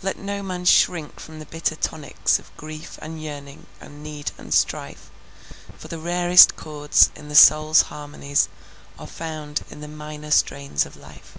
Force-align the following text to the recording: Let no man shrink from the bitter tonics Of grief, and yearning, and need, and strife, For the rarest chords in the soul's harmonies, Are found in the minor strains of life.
Let 0.00 0.16
no 0.18 0.42
man 0.42 0.64
shrink 0.64 1.20
from 1.20 1.38
the 1.38 1.44
bitter 1.44 1.76
tonics 1.76 2.38
Of 2.38 2.56
grief, 2.56 2.98
and 3.02 3.22
yearning, 3.22 3.66
and 3.82 4.02
need, 4.02 4.30
and 4.38 4.54
strife, 4.54 5.10
For 5.76 5.88
the 5.88 5.98
rarest 5.98 6.56
chords 6.56 7.10
in 7.14 7.28
the 7.28 7.34
soul's 7.34 7.82
harmonies, 7.92 8.48
Are 8.98 9.06
found 9.06 9.66
in 9.68 9.82
the 9.82 9.88
minor 9.88 10.30
strains 10.30 10.86
of 10.86 10.96
life. 10.96 11.36